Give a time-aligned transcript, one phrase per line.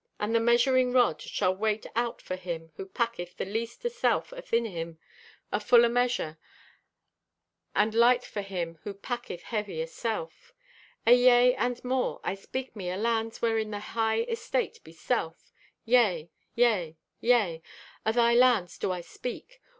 [0.19, 4.31] "And the measuring rod shall weight out for him who packeth the least o' self
[4.31, 4.97] athin him,
[5.53, 6.39] afull o' measure,
[7.75, 10.55] and light for him who packeth heavy o' self.
[11.05, 12.19] "Ayea, and more.
[12.23, 15.51] I speak me o' lands wherein the high estate be self.
[15.85, 17.61] Yea, yea, yea,
[18.03, 19.61] o' thy lands do I to speak.